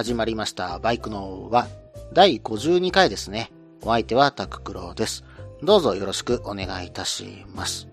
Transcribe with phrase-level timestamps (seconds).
[0.00, 0.78] 始まりました。
[0.78, 1.68] バイクのは
[2.14, 3.52] 第52回ですね。
[3.82, 5.24] お相手はタククロです。
[5.62, 7.86] どうぞよろしくお願いいたします。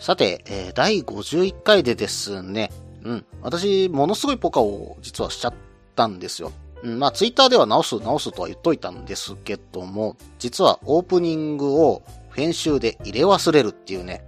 [0.00, 2.72] さて、えー第51回でですね、
[3.04, 5.54] うん、私、ものすごいポカを実はしちゃっ
[5.94, 6.50] たんですよ。
[6.82, 12.02] うん、まあ、ツイッターでは直す直すとは言っといたんですけども、実はオープニングを
[12.34, 14.24] 編集で入れ忘れるっていうね、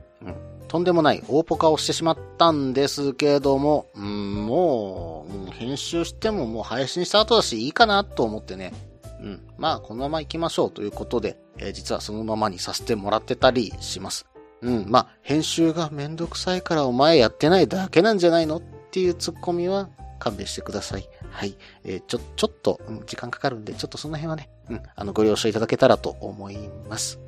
[0.71, 8.73] とんでもない大ポカをしてしまったんですけれども、うん、もう、編集してももう配信した後だしいいかなと思ってね、
[9.21, 9.41] うん。
[9.59, 14.27] まあ、このまま行きましょうということで、えー実はそのままにさせてもらってたりします。
[14.63, 14.85] うん。
[14.89, 19.89] まあ、編集がめんどくさいからお前やってないだけなんじゃないのっていうツッコミは
[20.21, 21.09] 勘弁してください。
[21.33, 21.57] はい。
[21.83, 26.57] えーちょ、ちょっと、うん時間かかるんで、ちょっとその辺はね、うん、あの、ご了承いただけたらと思い
[26.89, 27.19] ます。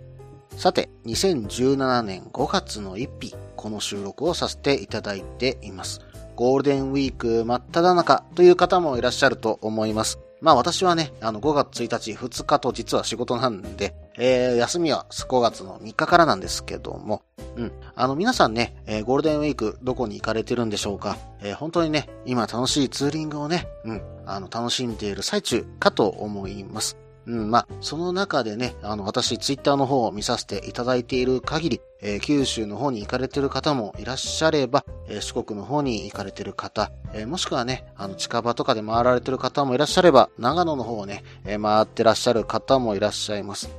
[0.56, 6.00] さて、2017年5月の1日、この収録をさせていただいています。
[6.36, 10.18] ゴールデンウィーク真っ只中という方もいらっしゃると思います。
[10.40, 17.22] まあ私はね、あの5月1日、2日と実は仕事なんで、えー、休みは5月の3日からなんですけども、
[17.56, 17.72] うん。
[17.94, 21.16] あの皆さんね、えーゴールデンウィークどこに行かれてるんでしょうか？
[21.40, 26.96] えー本当にね、今楽しいツーリングをね、うん、あの楽しんでいる最中かと思います。
[27.24, 43.70] うん、まあ、その中でね、あの、私、ツイッターの方を見させていただいている限り、えー九州の方に行かれてる方もいらっしゃれば、えー四国の方に行かれてる方、えーもしくはね、あの、近場とかで回られてる方もいらっしゃれば、長野の方をね、えー回ってらっしゃる方もいらっしゃいます。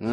[0.00, 0.12] うーん、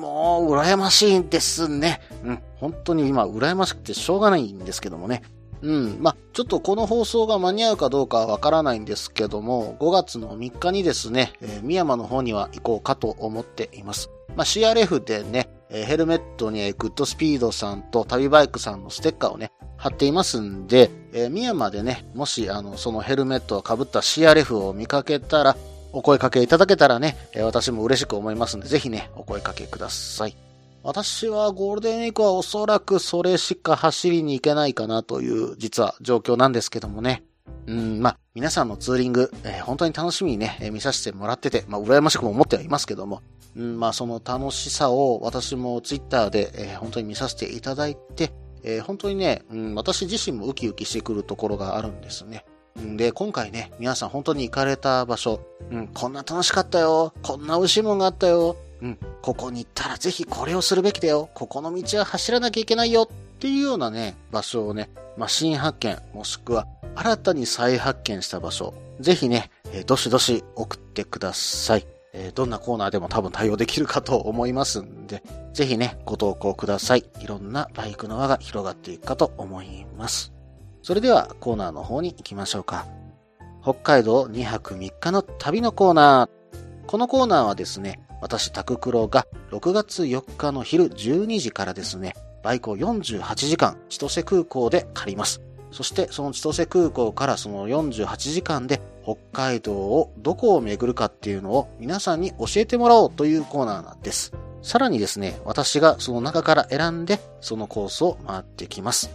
[0.00, 2.00] もう、羨ましいんですね。
[2.22, 5.22] うん、本当に今、羨ましくてしょうがないんですけどもね。
[5.66, 5.98] うん。
[6.00, 14.08] まあ、ちょっとこの放送が間に合うかどうかはわからないんですけども、5月の3日にですね、えー、宮山の方には行こうかと思っています。
[14.36, 25.56] まあ、CRF でね、えーヘルメットにグッドスピードさんと旅バイクさんのステッカーをね、貼っていますんで、えー宮山でね、もし、あの、そのヘルメットを被った CRF を見かけたら、
[25.92, 30.36] お声かけいただけたらね、え私も嬉しく思いますんで、ぜひね、お声かけください。
[30.86, 37.24] 私はゴールデンウィークはおそらくそれしか走りに行けないかなという実は状況なんですけどもね。
[37.66, 43.20] うん、まあ、皆さんのツーリング、えー本当に楽しみにね、えー見させてもらってて、まあ、羨ましくも思ってはいますけども、
[43.56, 48.30] うん、まあ、その楽しさを私もツイッターで、えー本当に見させていただいて、
[48.62, 52.44] えー本当にね、うん、私自身もウキウキしてくるところがあるんですね。
[52.80, 55.40] んで、今回ね、皆さん本当に行かれた場所、
[55.72, 61.28] うん、こんな楽しかったよ、こんな美味しいもんがあったよ、うん、ここに行ったらぜひこれをするべきだよ。
[61.34, 63.08] ここの道は走らなきゃいけないよ。
[63.10, 71.86] っていうようなね、場所をね、まあ、新発見、もしくは新たに再発見した場所、ぜひね、えーどしどし送ってください。
[72.12, 75.22] えーどんなコーナーでも多分対応できるかと思いますんで、
[75.52, 77.04] ぜひね、ご投稿ください。
[77.20, 80.32] いろんなバイクの輪が広がっていくかと思います。
[80.82, 82.86] それではコーナーの方に行きましょうか。
[83.62, 86.86] 北海道2泊3日の旅のコーナー。
[86.86, 95.42] このコーナーはですね、私、タククロが6月4日の昼12時からですね、バイクを48時間千歳空港で借ります。
[95.72, 104.32] そしてその千歳空港からその48時間で北海道をどこを巡るかっていうのを皆さんに教えてもらおうというコーナーなんです。
[104.62, 109.10] さらにですね、私がその中から選んでそのコースを回ってきます。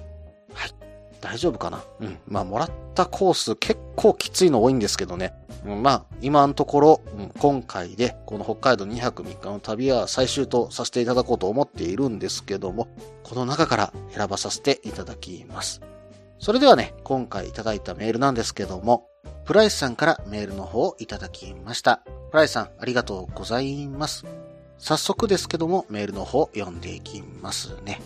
[1.22, 1.84] 大丈夫かな？
[2.00, 2.18] うん。
[2.28, 5.34] まあ、もらったコース結構きついの多いんですけどね。
[5.66, 12.88] うん、まあ、今のところ、うん今回で、この北海道2泊3日の旅は最終とさせていただこうと思っているんですけども、
[13.24, 15.82] この中から選ばさせていただきます。
[16.40, 19.08] それではね、今回いただいたメールなんですけども、
[19.46, 22.02] プライスさんからメールの方をいただきました。
[22.32, 24.26] プライスさん、ありがとうございます。
[24.80, 28.02] 早速ですけども、メールの方読んでいきますね。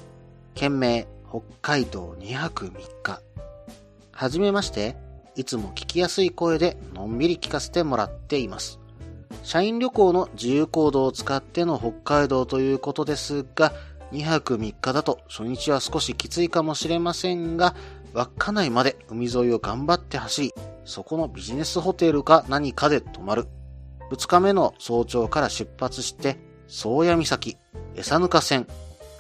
[0.55, 2.71] 件名、北海道2泊3
[3.03, 3.19] 日。
[4.11, 4.95] はじめまして、
[5.35, 8.79] いつも聞きやすい声でのんびり聞かせてもらっています。
[9.43, 13.73] 社員旅行の自由行動を使っての北海道ということですが、
[14.13, 17.75] 2泊3日だと初日は少しきついかもしれませんが、
[18.13, 20.53] 稚内まで海沿いを頑張って走り、
[20.85, 23.47] そこのビジネスホテルか何かで泊まる。
[24.09, 27.57] 2日目の早朝から出発して、宗谷岬、
[27.95, 28.67] 餌ぬか線、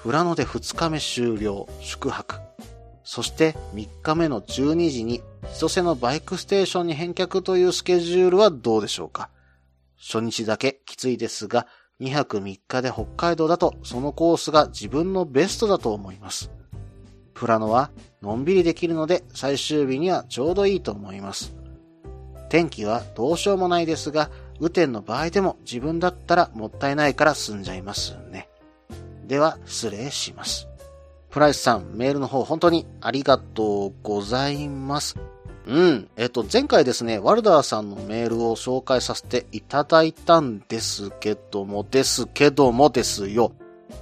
[0.05, 2.35] 富良野で2日目終了、宿泊。
[3.03, 5.23] そして3日目の12時に
[5.55, 9.31] 千歳のバイクステーションに返却というスケジュールはどうでしょうか？
[9.97, 11.65] 初日だけきついですが、
[12.01, 16.51] 2泊3日で北海道だとそのコースが自分のベストだと思います。
[17.33, 17.89] 富良野は
[18.21, 21.55] のんびりできるので最終日にはちょうどいいと思います。
[22.49, 24.29] 天気はどうしようもないですが、
[24.59, 28.49] 雨天の場合でも自分だったらもったいないから済んじゃいますね。
[29.27, 30.67] では、失礼します。
[31.29, 35.15] プライスさん、メールの方本当にありがとうございます。
[35.67, 36.07] うん。
[36.15, 43.51] えっと、前回ですね、ワルダーさんのメールを紹介させていただいたんですけども、ですけどもですよ。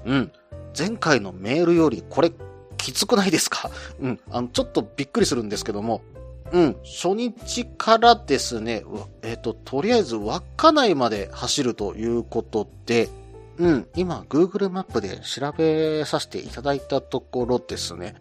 [0.06, 0.32] うん。
[0.78, 2.32] 前回のメールよりこれ
[2.78, 3.72] きつくないですか？
[4.02, 4.20] うん。
[4.30, 6.02] あの、ちょっとびっくりするんですけども、
[6.52, 6.76] うん。
[6.84, 8.84] 初日からですね、
[9.22, 13.10] えっ、と、とりあえず稚内まで走るということで、
[13.58, 13.88] うん。
[13.96, 18.16] 今、Google マップで調べさせていただいたところですね。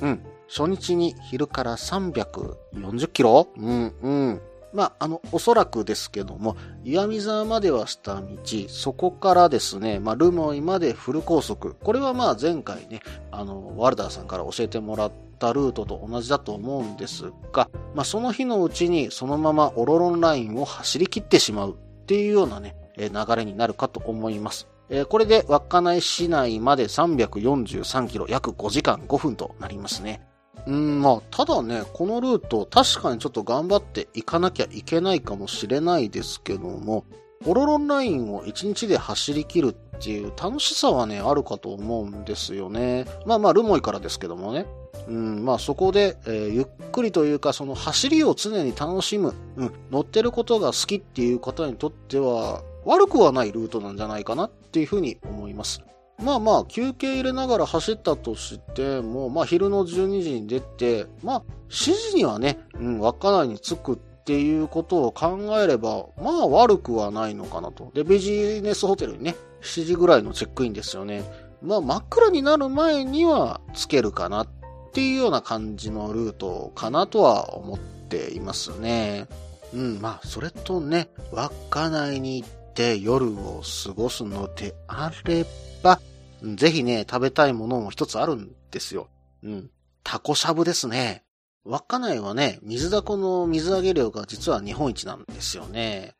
[0.00, 0.22] うん。
[0.48, 3.48] 初日に昼から340キロ？
[3.56, 4.40] うん、うん。
[4.72, 8.36] まあ、あの、おそらくですけども、岩見沢までは下道、
[8.68, 11.76] そこからですね、まあ、ルモイまでフル高速。
[11.82, 13.00] これはま前回ね、
[13.30, 24.68] あの、ワルダーさんから教えてもらったルートと同じだと思うんですが、まあ、その日のうちにそのままオロロンラインを走り切ってしまうっていうようなね、流れになるかと思います。
[25.08, 30.26] これで稚内市内まで343キロ、約5時間5分となりますね。
[30.66, 37.04] うん、まあ、ただね、このルート、確かにちょっと頑張っていかなきゃいけないかもしれないですけども、
[37.46, 43.06] オロロンラインを1日で走り切るっていう楽しさはね、あるかと思うんですよね。
[43.26, 44.66] まあまあ、ルモイからですけどもね。
[45.08, 55.82] うん、まあそこで、えー、ゆっくりというか、その走りを常に楽しむ、うん、乗ってることが好きっていう方にとっては、悪くはないルートなんじゃないかなっていうふうに思います。
[56.22, 67.90] まあまあ、休憩入れながら走ったとしても、まあ昼の12時に出て、まあ、7時にはね、うん、稚内に着くっていうことを考えれば、まあ悪くはないのかなと。
[67.92, 71.24] で、ビジネスホテルにね、7時ぐらいのチェックインですよね。
[71.60, 74.48] まあ真っ暗になる前には着けるかなっ
[74.92, 79.26] ていうような感じのルートかなとは思っていますね。
[79.74, 82.61] うん、まあそれとね、稚内に行って
[83.02, 85.44] 夜を過ごすのであれ
[85.82, 86.00] ば、
[86.42, 89.08] ぜひね、食べたいものも一つあるんですよ。
[89.42, 89.70] うん。
[90.02, 91.24] タコしゃぶですね。
[91.64, 96.14] 稚内はね、水だこの水揚げ量が実は日本一なんですよね。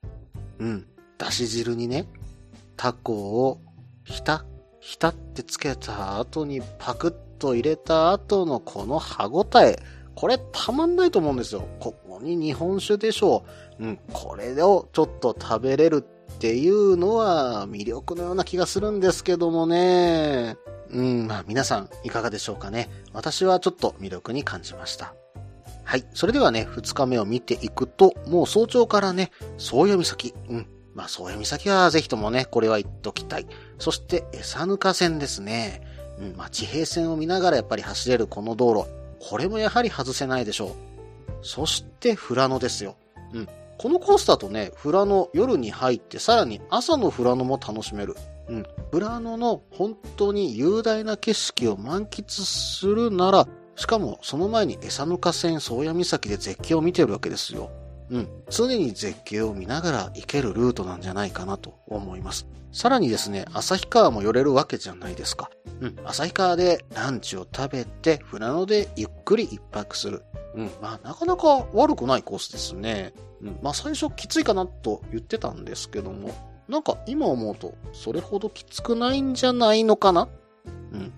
[0.59, 0.87] うん。
[1.19, 2.07] だし汁にね、
[2.77, 3.13] タコ
[3.47, 3.61] を
[4.05, 4.45] ひた、
[4.81, 9.83] ひたってつけた後にパクッと入れた後のこの歯ごたえ。
[10.15, 11.67] これたまんないと思うんですよ。
[11.81, 13.45] ここに日本酒でしょ
[13.81, 13.85] う。
[13.85, 13.99] うん。
[14.13, 20.57] これをちょっと食べれるっていうのは魅力のような気がするんですけどもね。
[20.91, 22.91] うん、まあ皆さんいかがでしょうかね。
[23.13, 25.15] 私はちょっと魅力に感じました。
[25.85, 26.05] はい。
[26.15, 30.35] それではね、二日目を見ていくと、もう早朝からね、宗谷岬。
[30.49, 30.67] うん。
[30.95, 33.47] まあ、宗谷岬はぜひともね、これは言っときたい。
[33.79, 35.83] そして、餌ぬか線ですね。
[36.19, 38.89] うん、まあ、地平線を見ながらやっぱり走れるこの道路。
[39.21, 40.71] これもやはり外せないでしょう。
[41.43, 42.97] そして、富良野ですよ。
[43.33, 43.49] うん。
[43.79, 48.15] このコースだとね、富良野夜に入ってさらに朝の富良野も楽しめる。
[48.49, 48.67] うん。
[48.91, 57.71] 富良野の本当に雄大な景色を満喫するなら、しかもその前に餌の河川宗谷岬で絶景を見てるわけですよ。
[58.11, 58.29] うん。
[58.51, 62.47] 常に絶景を見ながら行けるルートなんじゃないかなと思います。
[62.71, 65.51] さらにですね、旭川も寄れるわけじゃないですか。
[65.81, 65.97] うん。
[66.05, 70.23] 旭川でランチを食べて、富良野でゆっくり一泊する。
[70.55, 70.71] うん。
[70.81, 73.13] まあ、なかなか悪くないコースですね。
[73.43, 76.31] うん、まあ最初きついかなと言ってたんですけども、
[76.69, 80.29] なんか今思うとそれほどきつくないんじゃないのかな？
[80.93, 81.13] うん。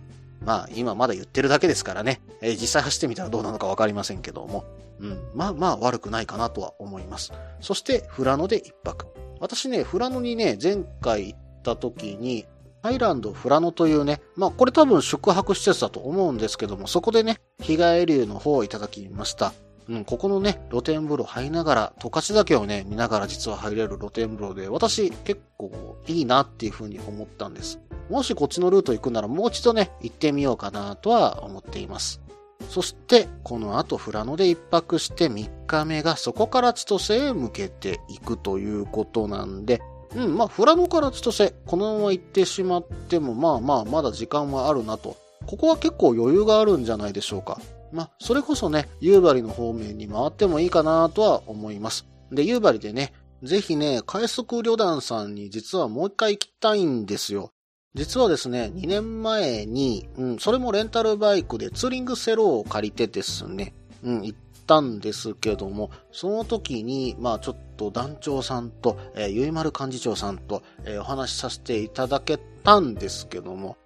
[0.45, 4.65] まあ今まだ言ってるだけですからね、えー、実際走ってみたらどうなのかわかりませんけども、
[5.01, 5.19] うん。
[5.35, 7.33] まあまあ悪くないかなとは思います。
[7.61, 9.07] そして富良野で一泊。
[9.41, 12.47] 私ね、富良野にね、前回行った時に、
[12.83, 19.53] ハイランド富良野というね、まあこれ多分宿泊施設だと思うんですけども、そこでね、日帰りの方をいただきました。
[19.89, 27.81] うん、ここのね、露天風呂入りながら、十勝岳をね、見ながら実は入れる露天風呂で、私結構いいなっていう風に思ったんです。
[28.09, 32.21] もしこっちのルート行くならもう一度ね、行ってみようかなとは思っています。
[32.69, 39.83] そして、この後富良野で一泊して3日目がそこから千歳へ向けていくということなんで、
[40.15, 45.17] うん、まあ、富良野から千歳、このまま行ってしまっても、まあまあ、まだ時間はあるなと。
[45.47, 47.61] ここは結構余裕があるんじゃないでしょうか。
[47.95, 52.07] まあ、それこそね、夕張の方面に回ってもいいかなとは思います。
[52.33, 53.13] で、夕張でね、
[53.45, 57.53] ぜひね、快速旅団さんに実はもう一回行きたいんですよ。
[57.95, 63.73] 実はですね、2年前に、うん、それもレンタルバイクでツーリングセローを借りてですね、
[64.03, 73.77] うん、行ったんですけども、その時に、まあちょっと団長さんと、えー、ゆいまる幹事長さんと、えー、お話しさせていただけたんですけども、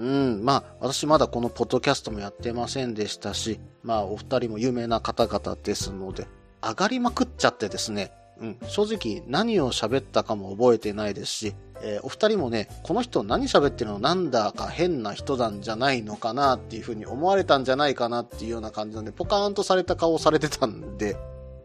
[0.00, 6.26] うん、まあ、私まだこのポッドキャストもやってませんでしたし、まあ、お二人も有名な方々ですので、
[6.62, 21.18] 上がりまくっちゃってですね、うん、正直何を喋ったかも覚えてないですし、えー、お二人もね、この人何喋ってるのなんだか変な人なんじゃないのかなっていう風に思われたんじゃないかなっていうような感じなんで、ポカーンとされた顔をされてたんで、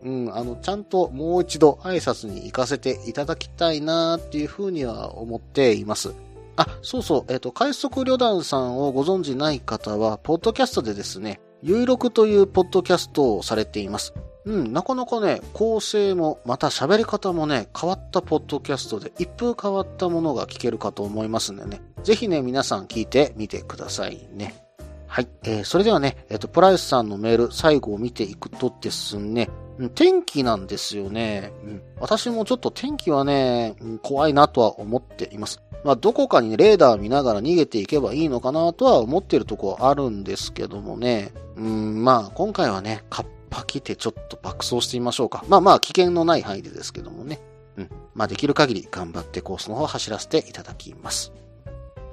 [0.04, 6.14] うん、あの、ちゃんともう一度挨拶に行かせていただきたいなっていう風には思っています。
[6.58, 14.14] あ、そうそう、えっ、ー、と、快速旅団さんをご存知ない方は、ポッドキャストでですね、ゆいろくというポッドキャストをされています。
[14.46, 24.66] うん、なかなかね、構成も、また喋り方もね、変わったポッドキャストで、一風変わったものが聞けるかと思いますんでね、ぜひね、皆さん聞いてみてくださいね。
[25.08, 25.28] はい。
[25.44, 29.50] えー、それではね、えっ、ー、と、プライスさんのメール、最後を見ていくとですね、
[29.96, 31.52] 天気なんですよね。
[31.64, 35.62] うん、私もちょっと天気はね、怖いなとは思っています。
[35.86, 41.32] まあ、どこかに、レーダー見ながら逃げていけばいいのかなとは思ってるとこあるんですけどもね。
[41.58, 45.46] うん、まあ、今回はね、カッパ来てちょっと爆走してみましょうか。
[45.48, 47.40] まあまあ、危険のない範囲でですけどもね。
[47.78, 47.90] うん。
[48.16, 51.32] まあ、できる限り頑張ってコースの方走らせていただきます。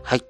[0.03, 0.25] はい。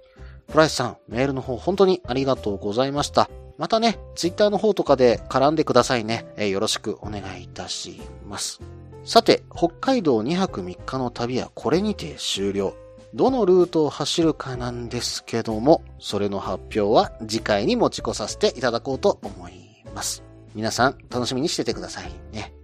[0.47, 3.29] プライスさん、メールの方本当にありがとうございました。
[3.59, 6.27] またね、ツイッターの方とかで絡んでくださいね。
[6.37, 8.61] えー、よろしくお願いいたします。
[9.03, 12.77] さて、北海道2泊3日の旅はこれにて終了。
[13.15, 19.53] どのルートを走るかなんですけども、それの発表は次回に持ち越させていただこうと思い
[19.95, 20.23] ます。
[20.55, 22.55] 皆さん楽しみにしててくださいね。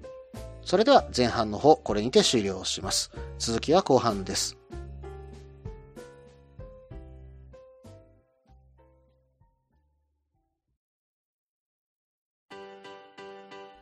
[0.62, 3.10] それでは前半の方、これにて終了します。
[3.38, 4.56] 続きは後半です。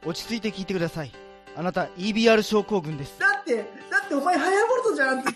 [0.05, 1.13] 落ち着いて聞いてください。
[1.57, 3.36] あなた EBR 症候群です。
[3.47, 3.57] だって、
[3.91, 5.31] だってお前ハヤボルトじゃんって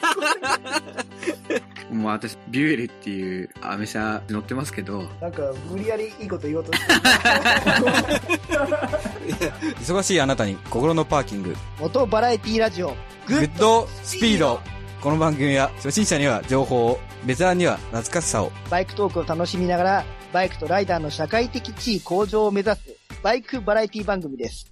[1.95, 5.05] もう私、ビュエルっていうアメ車乗ってますけど。
[5.21, 6.93] なんか、無理やりいいこと言おうとして
[9.81, 11.57] 忙しいあなたに心のパーキング。
[11.78, 14.61] モトバラエティラジオ、グッドスピード。
[15.00, 18.52] この番組は初心者には情報を、ベテランには懐かしさを。
[18.71, 22.81] バイクトークを楽しみながら、バイクとライダーの社会的地位向上を目指す、
[23.23, 24.67] バイクバラエティ番組です。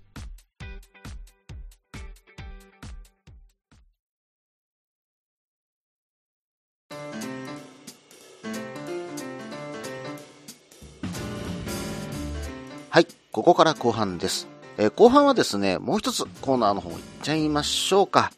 [13.33, 14.49] ここから後半です。
[14.79, 18.33] え、後半はですね、もう一つコーナーの方行っちゃいましょうか。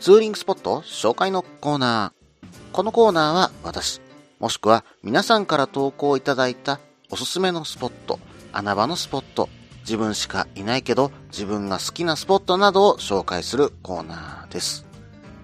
[0.00, 2.46] ツーリングスポット紹介のコーナー。
[2.72, 4.00] このコーナーは私、
[4.40, 8.18] もしくは皆さんから投稿いただいたおすすめのスポット、
[8.52, 9.48] 穴場のスポット、
[9.80, 14.86] 自分しかいないけど自分が好きなスポットなどを紹介するコーナーです。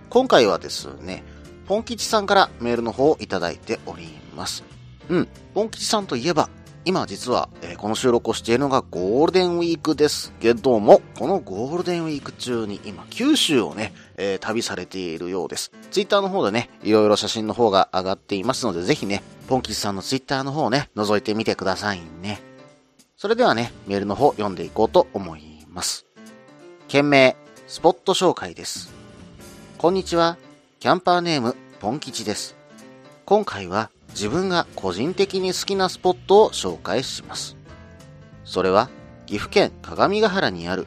[0.08, 1.22] 今回はですね、
[1.66, 4.64] ポン吉さんからメールの方をいただいております。
[5.08, 6.49] うん、ポン吉さんといえば、
[6.87, 15.72] 今実は、えー、この収録をしているのがゴールデンウィークですけども、このゴールデンウィーク中に今九州をね、えー、旅されているようです。
[15.90, 22.40] ツイッターの方でね、いろいろ写真の方が上がっていますので、ぜひね、ポンキスさんのツイッターの方をね、覗いてみてくださいね。
[23.16, 26.06] それではね、メールの方読んでいこうと思います。
[26.88, 28.90] 件名、スポット紹介です。
[29.76, 30.38] こんにちは、
[30.78, 32.56] キャンパーネーム、ポン吉です。
[33.26, 37.56] 今回は自分が個人的に好きなスポットを紹介します。
[38.44, 38.90] それは
[39.26, 40.86] 岐阜県鏡ヶ原にある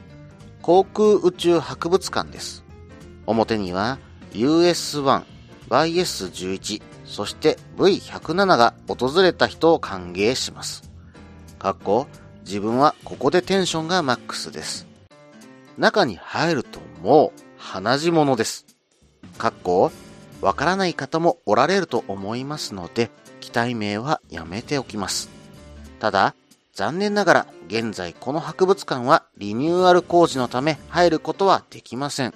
[0.62, 2.64] 航空宇宙博物館です。
[3.26, 3.98] 表には
[4.32, 5.24] US1、
[5.68, 10.90] YS11、そして V107 が訪れた人を歓迎します。
[11.58, 12.06] かっこ、
[12.44, 14.86] 自分はここでテンションがマックスです。
[15.78, 18.66] 中に入るともう鼻血物です。
[19.38, 19.90] かっこ、
[20.40, 23.10] わからない方もおられると思いますので、
[23.40, 25.28] 機体名はやめておきます。
[26.00, 26.34] ただ、
[26.74, 32.34] 残念ながら現在この博物館はリニューアル工事のため入ることはできません。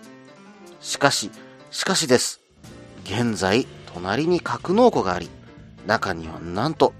[0.80, 1.30] しかし、
[1.70, 2.40] しかしです。
[3.04, 5.28] 現在、隣に格納庫があり、
[5.86, 6.92] 中にはなんと、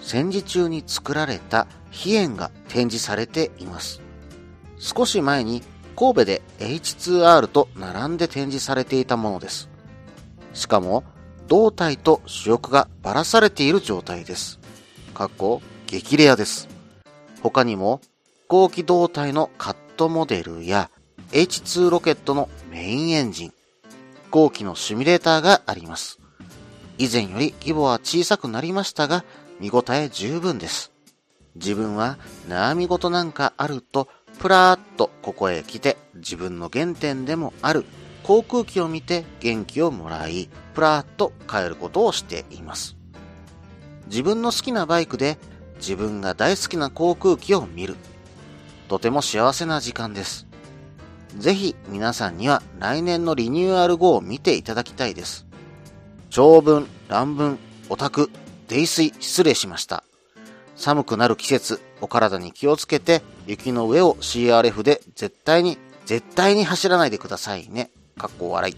[0.00, 4.00] 戦時中に作られた飛燕が展示されています。
[4.78, 5.62] 少し前に
[5.96, 9.71] 神戸で H2R と並んで展示されていたものです。
[10.52, 11.04] しかも、
[11.48, 14.58] 胴体と主翼がばらされている状態です。
[15.14, 16.68] かっこ、激レアです。
[17.42, 18.00] 他にも、
[18.42, 20.90] 飛行機胴体のカットモデルや
[21.32, 23.54] H2 ロケットのメインエンジン、飛
[24.30, 26.18] 行機のシミュレーターがあります。
[26.98, 29.24] 以前より規模は小さくなりましたが、
[29.60, 30.92] 見応え十分です。
[31.54, 32.18] 自分は
[32.48, 37.84] 悩み事なんかあると、プラーっとここへ来て自分の原点でもある
[38.22, 42.96] 航空機を見て元気をもらい、プラーっと帰ることをしています。
[44.06, 45.38] 自分の好きなバイクで
[45.76, 47.96] 自分が大好きな航空機を見る。
[48.88, 50.46] とても幸せな時間です。
[51.38, 55.46] ぜひ皆さんには来年のリニューアル後を見ていただきたいです。
[56.30, 58.30] 長文、乱文、オタク、
[58.68, 60.04] 泥酔失礼しました。
[60.76, 67.90] 寒くなる季節、お体に気をつけて、雪の上を CRF で絶対に、絶対に走らないでくださいね。
[68.22, 68.76] かっこ笑い。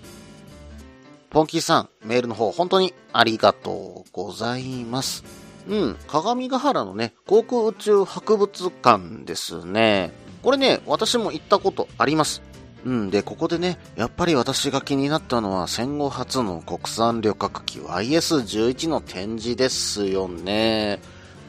[1.28, 5.22] ポンキーさん、メールの方本当にありがとうございます。
[5.68, 10.12] うん、鏡ヶ原のね、航空宇宙博物館ですね。
[10.42, 12.40] これね、私も行ったことあります。
[12.86, 21.00] うん、で、ここでね、やっぱり私が気になったのは戦後初の国産旅客機 YS11 の展示ですよね。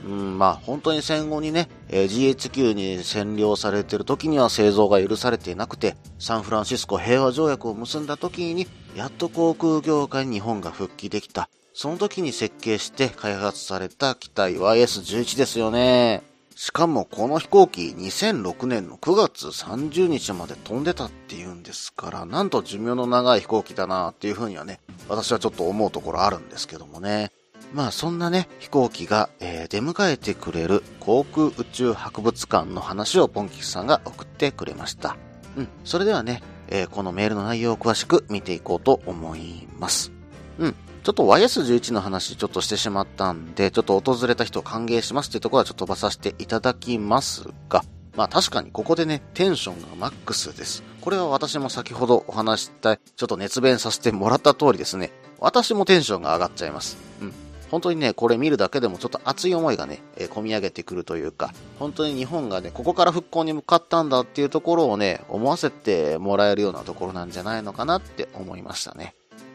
[0.05, 11.49] うん、まあ本当に戦後にね、え GHQ に占領されてる時には製造が許されていなくて、サンフランシスコ平和条約を結んだ時に、やっと航空業界に日本が復帰できた。
[11.73, 16.21] その時に設計して開発された機体 YS11 ですよね。
[16.55, 27.31] しかもこの飛行機2006年の9月30日まで飛んでたっていうんですから、なんと寿命の長い飛行機だなっていうふうにはね、私はちょっと思うところあるんですけどもね。
[27.75, 35.17] まあそんなね、飛行機が、えー出迎えてくれる航空宇宙博物館の話をポンキキさんが送ってくれました。
[35.57, 40.13] うん、それではね、えーこのメールの内容を詳しく見ていこうと思います。
[40.57, 40.75] うん。
[41.03, 47.83] ちょっと YS11 の話ちょっとしてしまったんで、ちょっと訪れた人を歓迎しますっていうところはちょっと飛ばさせていただきますが、
[48.15, 50.81] まあ確かにここでね、テンションがマックスです。
[51.01, 56.97] これは私も先ほどお話しした、ちょっと熱弁させてもらった通りですね、私もテンションが上がっちゃいます。
[57.21, 57.44] うん。
[57.71, 69.13] 本当にね、これ見るだけでもちょっと熱い思いがね、えー込み上げてくるというか、本当に日本がね、ここから復興に向かったんだっていうところをね、思わせてもらえるようなところなんじゃないのかなって思いましたね。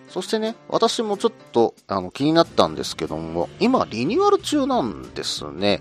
[0.09, 5.81] そしてね、私もちょっとあの気になったんですけども、今リニューアル中なんですね。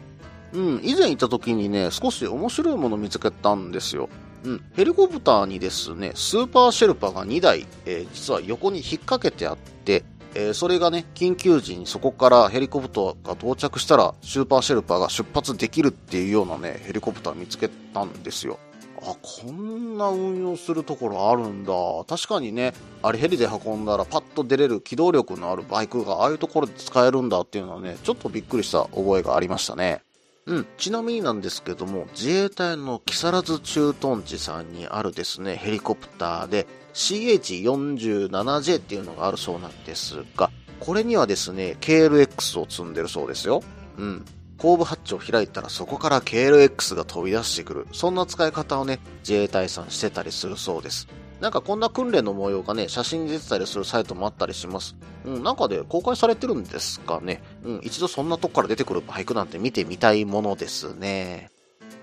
[0.54, 4.10] うん、以前行った時にね、少し面白いもの見つけたんですよ。
[4.44, 10.04] うん、ヘリコプターにですね、スーパーシェルパーが2台、えー実は横に引っ掛けてあって、
[10.36, 18.60] えーそれがね、緊急時にそこからヘリコプターが到着したら、スーパーシェルパーが出発できるっていうようなね、ヘリコプター見つけたんですよ。
[19.02, 21.74] あ、こんな運用するところあるんだ。
[22.08, 30.02] 確かにね、あれヘリで運んだらパッと出れる機動力のあるバイクがああいうところで使えるんだっていうのはね、ちょっとびっくりした覚えがありましたね。
[30.46, 30.68] うん。
[30.78, 36.68] ちなみになんですけども、自衛隊の木更津駐屯地さんにあるですね、ヘリコプターで
[37.00, 43.64] CH47J っていうのがあるそうなんですが、これにはですね、KLX を積んでるそうですよ。
[43.98, 44.26] うん。
[44.58, 47.88] 後部ハッチを開いたらそこから KLX が飛び出してくる。
[47.94, 51.08] そんな使い方をね、自衛隊さんしてたりするそうです。
[51.40, 54.98] なんかこんな訓練の模様がね、写真に出てたりするサイトもあったりします。
[55.24, 57.42] うん、なんかで公開されてるんですかね。
[57.64, 61.50] うん、一度そんなとこから出てくるバイクなんて見てみたいものですね。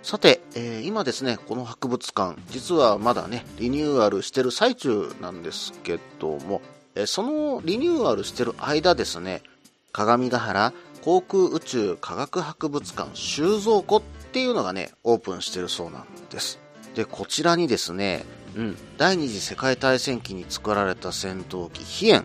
[0.06, 6.62] さて、えー今ですね、この博物館、実はまだね、リニューアルしてる最中なんですけども、
[6.94, 9.42] えーそのリニューアルしてる間ですね、
[9.90, 16.60] 鏡ヶ原航空宇宙科学博物館収蔵庫っていうのがね、オープンしてるそうなんです。
[16.94, 22.24] で、こちらにですね、うん、第二次世界大戦期に作られた戦闘機、飛燕。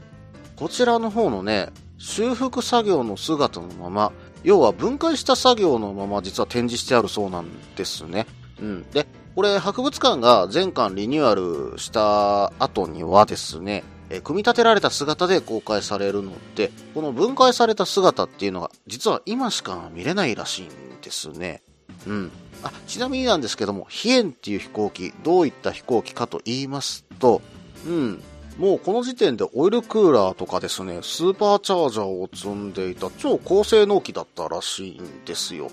[0.55, 4.11] こちらの方のね、修復作業の姿のまま、
[4.43, 8.25] 要は分解した作業のまま実は展示してあるそうなんですね。
[8.59, 8.89] うん。
[8.91, 11.35] で、これ博物館が全館リニューア
[11.73, 20.67] ルした後にはですね、え組み立てられた姿で公開されるので、この分解された姿っていうのが実は今しか見れないらしいん
[21.01, 21.61] ですね。
[22.05, 22.31] うん。
[22.63, 27.41] あ、ちなみになんですけども、飛燕っていう飛行機、どういった飛行機かと言いますと、
[27.87, 28.23] うん。
[28.57, 35.71] もうこの時点でオイルクーラーとかですね、スーパーチャージャーを積んでいた超高性能機だったらしいんですよ。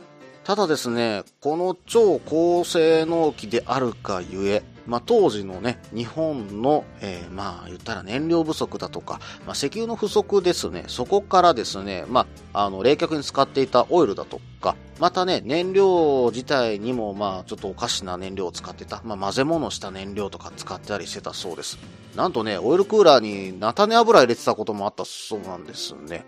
[0.48, 21.78] ただですね、この超高性能機であるかゆえ、まあ、当時のね、日本の、えーまあ、言ったら燃料不足だとか、まあ、石油の不足ですね、そこからですね、まあ、あの、冷却に使っていたオイルだとか、またね、燃料自体にも、まあ、ちょっとおかしな燃料を使ってた、まあ、混ぜ物した燃料とか使ってたりしてたそうです。
[22.16, 26.24] なんとね、オイルクーラーに菜種油入れてたこともあったそうなんですね。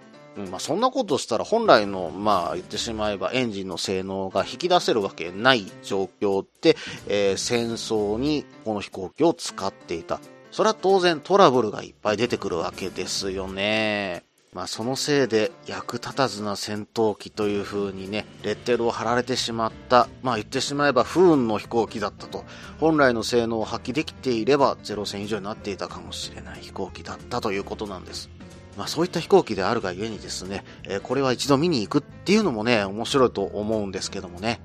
[0.49, 6.77] まあ、そんなことしたら本来の、まあ言ってしまえばエンジンの性能が引き出せるわけない状況で、
[7.09, 10.21] えー戦争にこの飛行機を使っていた。
[10.51, 14.25] それは当然トラブルがいっぱい出てくるわけですよね。
[14.53, 20.09] まあそのせいで役立たずな戦闘機という風にね、レッテルを貼られてしまった。
[20.23, 22.45] まあ言ってしまえば不運の飛行機だったと。
[22.81, 28.29] 本来の性能を発揮できていれば0戦以上になっていたかもしれない飛行機だったということなんです。
[28.77, 34.61] まあそういった飛行機であるがゆえにですね、えーこれは一度見に行くっていうのもね、面白いと思うんですけどもね。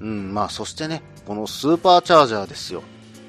[0.00, 2.82] うん、まあそしてね、このスーパーチャージャーですよ。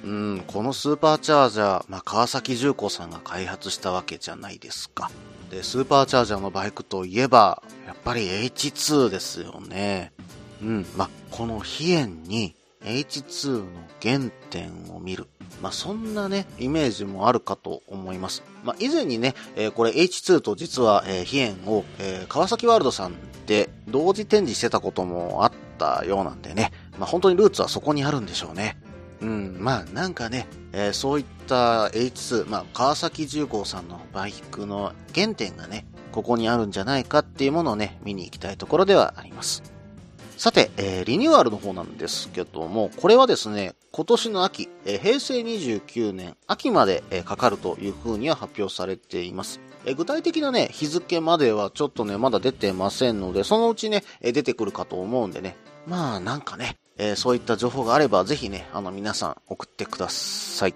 [0.03, 5.09] うん、このスーパーチャージャー、まあ川崎重工さんが開発したわけじゃないですか。
[5.49, 10.11] で、スーパーチャージャーのバイクといえば、やっぱり H2 ですよね。
[10.61, 13.65] うん、まあこの飛燕に H2 の
[14.01, 15.27] 原点を見る。
[15.61, 18.43] まあ、そんなね、イメージもあるかと思います。
[18.63, 23.13] まあ、以前にね、えーこれ H2 と実は、えー、飛燕を、えー川崎ワールドさん
[23.45, 28.77] で同時展示してたこともあったようなんでね、まあ、本当にルーツはそこにあるんでしょうね。
[29.21, 39.63] うん、まあなんかね、えーそういった H2、まあ川崎重工さんのバイクの原点がね、ここにあるんじゃないかっていうものをね、見に行きたいところではあります。
[40.37, 49.61] さて、えーリニューアルの方なんですけども、これはですね、今年の秋、え平成29年秋まで、えかかるというふうには発表されています。
[49.85, 55.55] え具体的なね、日付まではちょっとね、まだ出てませんので、そのうちね、え出てくるかと思うんでね、
[55.87, 60.75] まあなんかね、えそういった情報があれば、ぜひね、あの皆さん送ってください。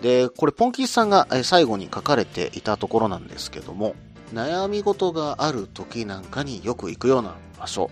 [0.00, 3.96] で、これポンキーさんが最後に書かれていたところなんですけども、
[4.32, 7.90] 悩み事がある時なんかによく行くような場所。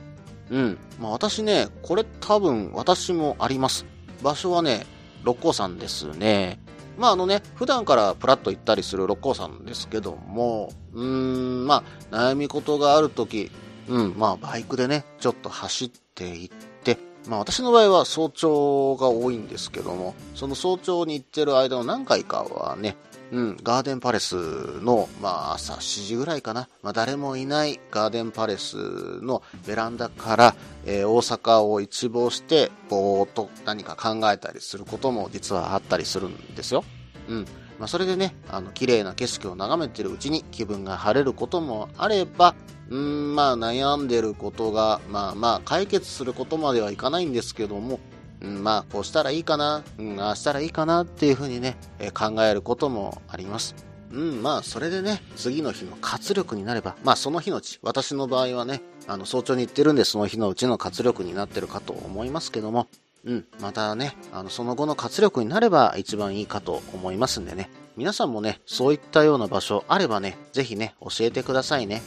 [0.51, 0.79] うん。
[1.01, 3.85] まあ私ね、これ多分私もあります。
[4.25, 4.87] 場所はね、
[5.23, 6.59] 六甲山ですね。
[6.97, 13.51] まああのね、普段からプラッと行ったりする六甲山ですけども、うーん、まあ悩み事がある時、
[13.87, 16.97] うん、まあバイクでね、ちょっと走って行って、
[17.29, 22.97] まあ私の場合は早朝が多いんですけども、その早朝に行ってる間の何回かはね、
[23.33, 24.35] うん、ガーデンパレス
[24.81, 28.77] の、まあ朝7時ぐらいかな、まあ誰もいないガーデンパレス
[29.23, 36.85] のベランダから、えー大阪を一望して、ぼーっと何か考えたりすることも実はあったりするんですよ。
[37.29, 37.47] うん。
[37.79, 42.55] まあそれでね、あの、綺麗な景色を眺めてるうちに気分が晴れることもあれば、
[42.91, 47.99] うん、まあ悩んでることが、まあまあ解決することまではいかないんですけども、
[48.45, 53.75] うん、まあこうしたらいいかな、うん、ああしたらいいかなっていうふうにね、え考えることもあります。
[54.13, 62.87] うん、まあそれでね、次の日の活力になれば、まあその日のうち、私の場合はね、あの早朝に行ってるんでその日のうちの活力になってるかと思いますけども、
[63.25, 72.03] うん、またね、あのその後の活力になれば一番いいかと思いますんでね、皆さんもね、そういったような場所あればね、ぜひね、教えてくださいね。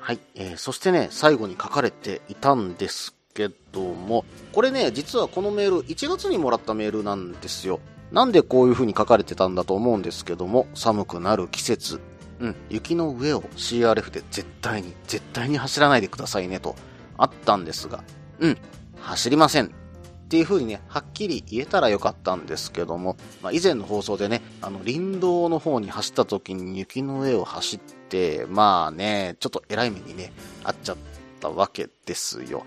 [0.00, 7.80] はい、えー、そしてね、最後に書かれていたんですけども、これね、実はこのメール、1月にもらったメールなんですよ。
[8.12, 12.00] なんでこういう風に書かれてたんだと思うんですけども、寒くなる季節。
[12.40, 16.76] うん、雪の上を CRF で絶対に、絶対に走らないでくださいねと、
[17.16, 18.02] あったんですが、
[18.38, 18.58] うん、
[19.00, 19.66] 走りません。
[19.66, 30.32] っていう風にね、はっきり言えたらよかったんですけども、まあ、以前の放送でね、あの、林道の方に走った時に雪の上を走って、まあね、ちょっと偉い目にね、
[30.64, 30.96] あっちゃっ
[31.40, 32.64] たわけですよ。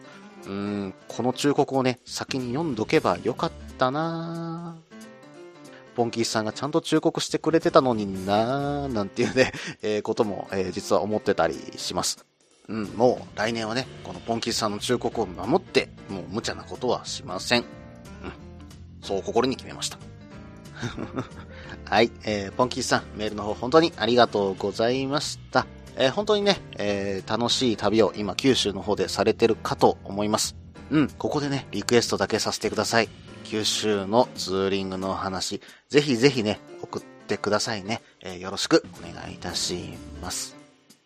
[0.47, 4.87] うん、この忠告をね、先に読んどけばよかったなぁ
[5.95, 12.23] ポンキーさんがちゃんと忠告してくれてたのになぁなんていうね、 えーことも、えー実は思ってたりします。
[12.69, 17.61] うん、もう来年はね、このポンキーさんの忠告を守って、もう無茶なことはしません。
[17.61, 17.65] うん。
[19.01, 19.97] そう心に決めました。
[21.89, 25.65] はい、えー、ポンキーさん、メールの方本当にありがとうございました。
[25.97, 30.55] えー本当にね、えー楽しい旅を今九州の方でされてるかと思います。
[30.89, 33.09] うん、ここでね、リクエストだけさせてください。
[33.43, 38.01] 九州のツーリングの話、ぜひぜひね、送ってくださいね。
[38.21, 40.55] えーよろしくお願いいたします。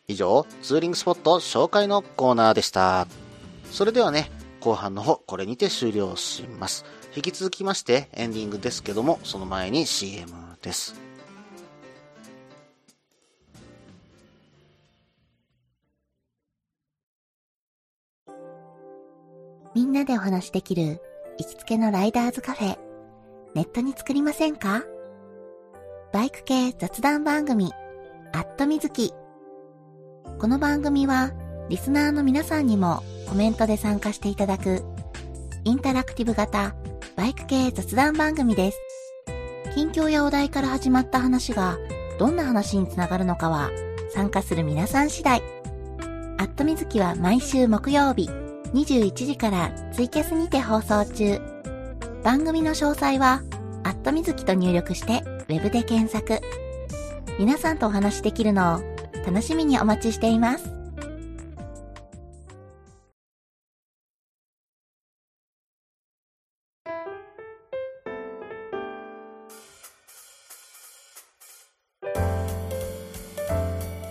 [0.07, 3.07] 以上、ツーリングスポット紹介のコーナーでした。
[3.71, 6.85] それではね、後半の方、これにて終了します。
[7.15, 11.00] 引き続きまして、エンディングですけども、その前に CM です。
[19.73, 21.01] みんなでお話しできる
[21.39, 22.77] 行きつけのライダーズカフェ、
[23.55, 24.83] ネットに作りませんか？
[26.11, 27.71] バイク系雑談番組、
[28.33, 29.13] アットみずき。
[30.39, 31.31] この番組は、
[31.69, 34.83] リスナーの皆さんにもコメントで参加していただく、
[35.63, 36.75] インタラクティブ型
[37.15, 38.79] バイク系雑談番組です。
[39.73, 41.77] 近況やお題から始まった話が、
[42.19, 43.71] どんな話につながるのかは、
[44.13, 45.41] 参加する皆さん次第。
[46.39, 48.29] アットみずきは毎週木曜日、
[48.73, 51.41] 21時からツイキャスにて放送中。
[52.23, 53.41] 番組の詳細は、
[53.83, 56.39] アットみずきと入力して、ウェブで検索。
[57.37, 58.81] 皆さんとお話しできるのを
[59.25, 60.69] 楽しみにお待ちしています。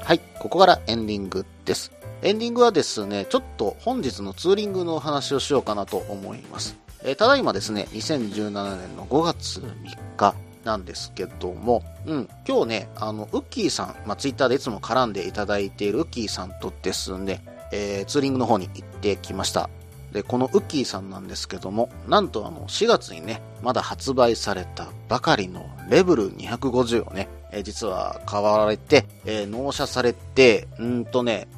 [0.05, 2.00] はい、ここからエンディングです。
[2.23, 6.77] エンディングはですね、ちょっと本日のツーリングのお話をしようかなと思います。
[7.03, 19.71] えーただいまですね、2017年の5月3日なんですけども、うん、今日ね、あの、ウッキーさん、まあ、ツイッターでいつも絡んでいただいているウッキーさんとですね、えーツーリングの方に行ってきました。
[20.13, 31.49] で、このウッキーさんなんですけども、なんとあの、4月にね、まだ発売されたばかりのレベル250をね、えー実は買われて、えー納車されて、うんとね、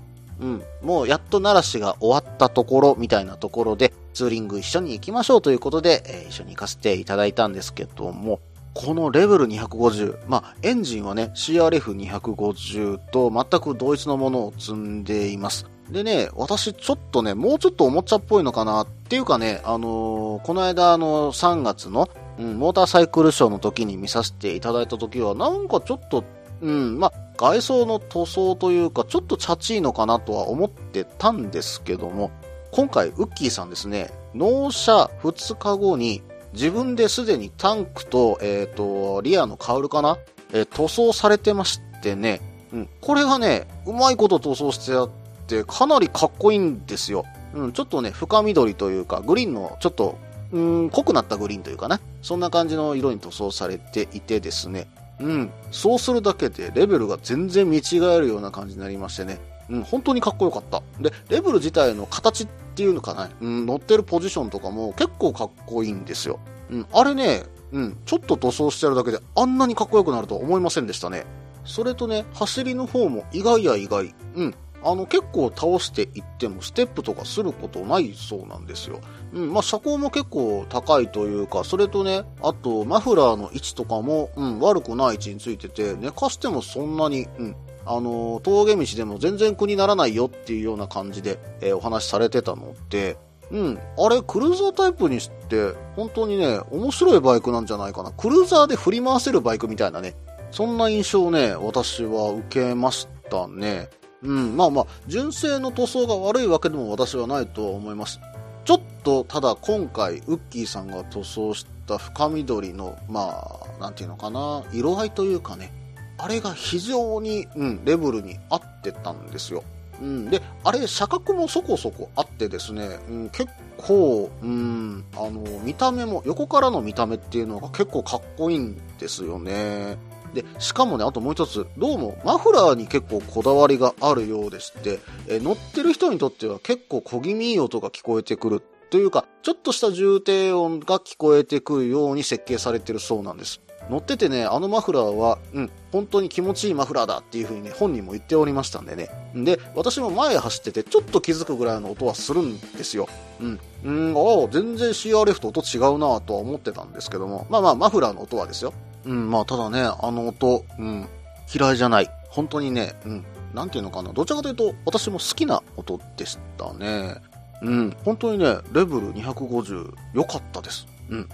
[0.41, 8.41] うん、もうやっと奈良市が終わったところみたいなところで、ツーリング一緒に行きましょうということで、えー一緒に行かせていただいたんですけども、
[8.75, 15.67] このレベル250、まあ、エンジンはね、CRF250 と全く同一のものを積んでいます。
[15.91, 26.25] でね、私ちょっとね、もうちょっとおもちゃっぽいのかなっていうかね、あのーこの間あの3月の、うん、モーターサイクルショーの時に見させていただいた時は、なんかちょっと、
[26.63, 27.13] うん、まあ、
[27.43, 32.31] 外装の塗装というか、ちょっとチャチいのかなとは思ってたんですけども、
[32.71, 40.19] 今回、ウッキーさんですね、納車2日後に、自分ですでにタンクと、えっ、と、リアのカウルかな
[40.53, 42.41] えー塗装されてましてね、
[42.73, 45.11] うん、これがね、うまいこと塗装してあっ
[45.49, 47.25] て、かなりかっこいいんですよ。
[47.55, 50.17] うん、ちょっとね、深緑というか、グリーンのちょっと、
[50.53, 51.99] うん、濃くなったグリーンというかな。
[52.23, 54.87] そんな感じの色に塗装されていてですね。
[55.23, 59.39] うん、そうするだけでレベルが全然見違えるような感じになりましてね。
[59.71, 60.83] うん、本当にかっこよかった。
[61.01, 66.41] で、レベル自体の形っていうのかな、うん、乗ってるポジションとかも結構かっこいいんですよ。
[66.71, 71.25] うん、あれね、うん、ちょっと塗装してるだけであんなにかっこよくなるとは思いませんでしたね。
[71.65, 74.15] それとね、走りの方も意外や意外。
[74.35, 74.55] うん。
[74.85, 79.01] あの、結構倒していってもステップとかすることないそうなんですよ。
[79.33, 79.53] うん。
[79.53, 93.17] まあ、車高も結構高いというか、それとね、あと、マフラーの位置とかも、うん、悪くない位置についてて、寝かしてもそんなに、うん、あの、峠道でも全然苦にならないよっていうような感じで、えーお話しされてたので、
[93.51, 93.79] うん。
[93.99, 98.11] あれ、クルーザータイプにして、本当にね、面白いバイクなんじゃないかな。
[98.11, 100.17] クルーザーで振り回せるバイクみたいなね。
[100.51, 103.91] そんな印象をね、私は受けましたね。
[104.23, 104.57] うん。
[104.57, 108.21] まあまあ、純正の塗装が悪いわけでも私はないとは思います。
[108.65, 115.73] ちょっと、ただ今回、ウッキーさんが塗装した深緑の、まあ、なんていうのかな、色合いというかね、
[116.19, 119.65] あれが非常に、うん、レベルに合ってたんですよ。
[120.01, 129.99] うん、で、あれ、車格もそこそこあってですね、うん、結構、うん、あの、見た目も、横からの見た目っていうのが結構かっこいいんですよね。
[130.35, 143.61] で、しかもね、あともう一つ、どうもマフラーに結構こだわりがあるようでして、え乗ってる人にとっては結構小気味いい音が聞こえてくるというか、ちょっとした重低音が聞こえてくるように設計されてるそうなんです。
[143.91, 149.09] 乗っててね、あのマフラーは、うん、本当に気持ちいいマフラーだっていう風にね、本人も言っておりましたんでね。
[149.35, 153.09] で、私も前走ってて、ちょっと気づくぐらいの音はするんですよ。
[153.41, 153.61] うん。
[153.85, 158.73] うん、ああ、全然 CRF と音違うなとは思ってたんですけども、まあまあ、マフラーの音はですよ。
[159.05, 161.09] うん、まあ、ただね、あの音、うん、
[161.53, 162.11] 嫌いじゃない。
[162.29, 167.17] 本当にね、うん、なんていうのかな、どちらかというと、私も好きな音でしたね。
[167.63, 170.87] うん、本当にね、レベル250、良かったです。
[171.09, 171.29] うん。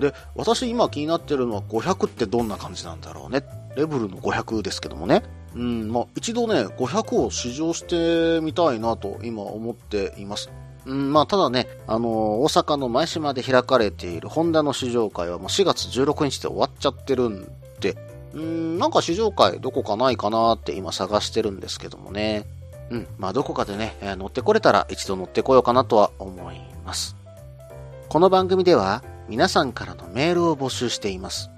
[0.00, 3.44] で、私今気になってるのは500ってどんな感じなんだろうね。
[3.76, 5.22] レベルの500ですけどもね。
[5.54, 10.50] うん、まあ一度ね、500を試乗してみたいなと今思っています。
[10.86, 12.10] うん、まあただね、あのー
[12.44, 17.96] 大阪の前島で開かれているホンダの試乗会はもう4月16日で終わっちゃってるんで、
[18.34, 22.46] うん、なんか試乗会どこかないかなって今探してるんですけどもね。
[22.90, 27.16] うん、まあどこかでね、えー乗ってこれたら一度乗ってこようかなとは思います。
[28.08, 31.50] この番組では皆さんからのメールを募集しています。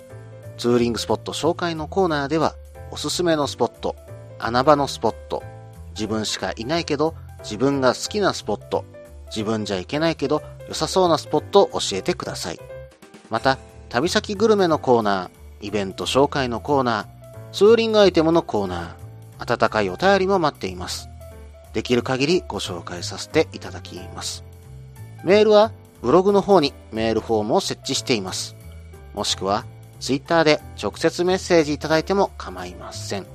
[0.56, 2.54] ツーリングスポット紹介のコーナーでは、
[2.90, 3.96] おすすめのスポット、
[4.38, 5.42] 穴場のスポット、
[5.90, 8.84] 自分しかいないけど自分が好きなスポット、
[9.26, 12.60] 自分じゃいけないけど良さそうなスポットを教えてください。
[13.30, 13.58] また、
[13.88, 17.06] 旅先グルメのコーナー、イベント紹介のコーナー、
[17.52, 21.08] ツーリングアイテムのコーナー、温かいお便りも待っています。
[21.72, 24.44] できる限りご紹介させていただきます。
[25.24, 28.56] メールはブログの方にメールフォームを設置しています。
[29.14, 29.64] もしくは
[30.00, 33.26] ツイッターで直接メッセージいただいても構いません。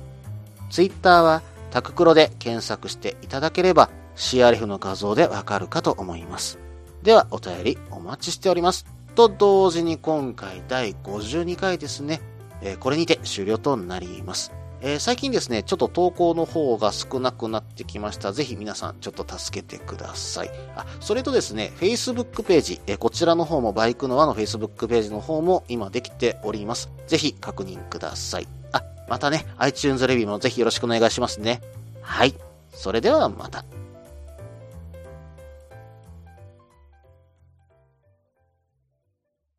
[0.70, 6.58] ツイッターはタククロで検索していただければ CRF の画像でわかるかと思います。
[7.02, 8.86] ではお便りお待ちしております。
[9.14, 12.20] と同時に今回第52回ですね。
[12.62, 14.52] えーこれにて終了となります。
[14.80, 18.32] えー最近ですね、ちょっと投稿の方が少なくなってきました。
[18.32, 20.50] ぜひ皆さんちょっと助けてください。
[20.76, 26.90] あ、それとですね、Facebook ページ、えーこちらの方もバイクの輪の Facebook ページの方も今できております。
[27.06, 28.48] ぜひ確認ください。
[28.72, 31.60] あ、またね、iTunes レビューもぜひよろしくお願いしますね。
[32.00, 32.34] はい。
[32.72, 33.64] それではまた。